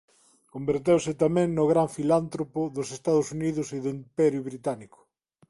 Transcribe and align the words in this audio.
Converteuse 0.53 1.11
tamén 1.23 1.47
no 1.57 1.65
gran 1.71 1.87
filántropo 1.97 2.59
dos 2.75 2.87
Estados 2.97 3.27
Unidos 3.37 3.67
e 3.77 3.77
do 3.83 3.89
imperio 3.99 4.41
británico. 4.49 4.99